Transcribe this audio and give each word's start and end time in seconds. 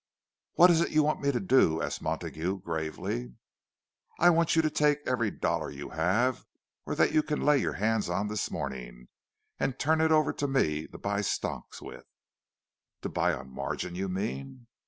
"What 0.53 0.71
is 0.71 0.81
it 0.81 0.89
you 0.89 1.03
want 1.03 1.21
me 1.21 1.31
to 1.31 1.39
do?" 1.39 1.79
asked 1.79 2.01
Montague, 2.01 2.61
gravely. 2.61 3.35
"I 4.17 4.31
want 4.31 4.55
you 4.55 4.63
to 4.63 4.69
take 4.71 4.97
every 5.05 5.29
dollar 5.29 5.69
you 5.69 5.89
have, 5.89 6.43
or 6.87 6.95
that 6.95 7.11
you 7.11 7.21
can 7.21 7.41
lay 7.45 7.59
your 7.59 7.73
hands 7.73 8.09
on 8.09 8.27
this 8.27 8.49
morning, 8.49 9.09
and 9.59 9.77
turn 9.77 10.01
it 10.01 10.11
over 10.11 10.33
to 10.33 10.47
me 10.47 10.87
to 10.87 10.97
buy 10.97 11.21
stocks 11.21 11.83
with." 11.83 12.07
"To 13.03 13.09
buy 13.09 13.33
on 13.35 13.51
margin, 13.51 13.93
you 13.93 14.09
mean?" 14.09 14.65